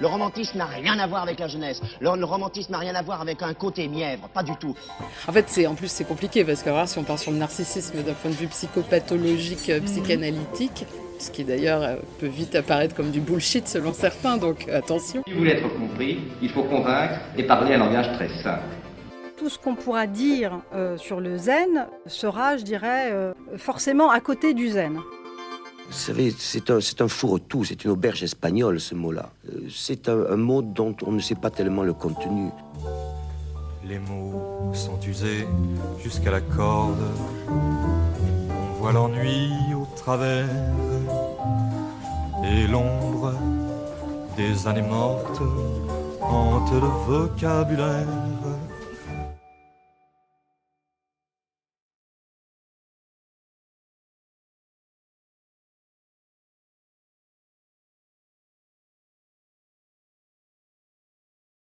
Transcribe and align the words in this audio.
Le 0.00 0.06
romantisme 0.06 0.58
n'a 0.58 0.66
rien 0.66 0.98
à 0.98 1.06
voir 1.06 1.22
avec 1.22 1.38
la 1.38 1.48
jeunesse. 1.48 1.80
Le, 2.00 2.16
le 2.16 2.24
romantisme 2.24 2.72
n'a 2.72 2.78
rien 2.78 2.94
à 2.94 3.02
voir 3.02 3.20
avec 3.20 3.42
un 3.42 3.54
côté 3.54 3.88
mièvre, 3.88 4.28
pas 4.28 4.42
du 4.42 4.56
tout. 4.56 4.74
En 5.28 5.32
fait, 5.32 5.44
c'est 5.48 5.66
en 5.66 5.74
plus 5.74 5.88
c'est 5.88 6.04
compliqué 6.04 6.44
parce 6.44 6.62
que 6.62 6.70
alors, 6.70 6.88
si 6.88 6.98
on 6.98 7.04
part 7.04 7.18
sur 7.18 7.30
le 7.30 7.38
narcissisme 7.38 8.02
d'un 8.02 8.12
point 8.14 8.30
de 8.30 8.36
vue 8.36 8.48
psychopathologique, 8.48 9.70
euh, 9.70 9.80
psychanalytique, 9.80 10.86
ce 11.18 11.30
qui 11.30 11.44
d'ailleurs 11.44 11.82
euh, 11.82 11.96
peut 12.18 12.26
vite 12.26 12.54
apparaître 12.54 12.94
comme 12.94 13.10
du 13.10 13.20
bullshit 13.20 13.68
selon 13.68 13.92
certains, 13.92 14.36
donc 14.36 14.66
euh, 14.68 14.78
attention. 14.78 15.22
Si 15.26 15.32
vous 15.32 15.38
voulez 15.38 15.52
être 15.52 15.72
compris, 15.78 16.18
il 16.42 16.50
faut 16.50 16.64
convaincre 16.64 17.20
et 17.36 17.44
parler 17.44 17.74
un 17.74 17.78
langage 17.78 18.12
très 18.14 18.28
simple. 18.42 18.62
Tout 19.36 19.48
ce 19.48 19.58
qu'on 19.58 19.74
pourra 19.74 20.06
dire 20.06 20.60
euh, 20.74 20.96
sur 20.96 21.20
le 21.20 21.36
zen 21.38 21.86
sera, 22.06 22.56
je 22.56 22.62
dirais, 22.62 23.10
euh, 23.12 23.32
forcément 23.56 24.10
à 24.10 24.20
côté 24.20 24.54
du 24.54 24.68
zen. 24.68 24.98
Vous 25.86 25.92
savez, 25.92 26.34
c'est 26.38 26.70
un, 26.70 26.78
un 26.78 27.08
fourre-tout, 27.08 27.64
c'est 27.64 27.84
une 27.84 27.90
auberge 27.90 28.22
espagnole, 28.22 28.80
ce 28.80 28.94
mot-là. 28.94 29.30
Euh, 29.48 29.68
C'est 29.70 30.08
un 30.08 30.36
mot 30.36 30.62
dont 30.62 30.96
on 31.06 31.12
ne 31.12 31.20
sait 31.20 31.34
pas 31.34 31.50
tellement 31.50 31.82
le 31.82 31.92
contenu. 31.92 32.50
Les 33.86 33.98
mots 33.98 34.70
sont 34.72 34.98
usés 35.06 35.46
jusqu'à 36.02 36.30
la 36.30 36.40
corde. 36.40 37.02
On 37.48 38.80
voit 38.80 38.92
l'ennui 38.92 39.50
au 39.74 39.86
travers 39.94 40.48
et 42.44 42.66
l'ombre 42.66 43.32
des 44.36 44.66
années 44.66 44.82
mortes 44.82 45.42
hante 46.22 46.72
le 46.72 46.88
vocabulaire. 47.06 48.06